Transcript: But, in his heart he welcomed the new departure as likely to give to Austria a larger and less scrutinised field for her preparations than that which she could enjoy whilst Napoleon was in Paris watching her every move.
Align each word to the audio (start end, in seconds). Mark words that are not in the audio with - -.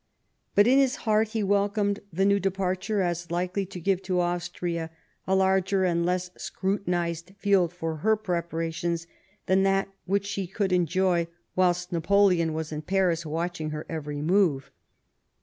But, 0.55 0.65
in 0.65 0.79
his 0.79 0.95
heart 1.05 1.27
he 1.27 1.43
welcomed 1.43 1.99
the 2.11 2.25
new 2.25 2.39
departure 2.39 3.01
as 3.01 3.29
likely 3.29 3.67
to 3.67 3.79
give 3.79 4.01
to 4.01 4.19
Austria 4.19 4.89
a 5.27 5.35
larger 5.35 5.83
and 5.85 6.03
less 6.03 6.31
scrutinised 6.39 7.33
field 7.37 7.71
for 7.71 7.97
her 7.97 8.15
preparations 8.17 9.05
than 9.45 9.61
that 9.61 9.89
which 10.05 10.25
she 10.25 10.47
could 10.47 10.71
enjoy 10.71 11.27
whilst 11.55 11.91
Napoleon 11.91 12.51
was 12.53 12.71
in 12.71 12.81
Paris 12.81 13.27
watching 13.27 13.69
her 13.69 13.85
every 13.87 14.23
move. 14.23 14.71